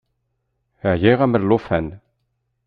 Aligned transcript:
Ɛyiɣ 0.91 1.19
am 1.25 1.33
llufan. 1.43 1.87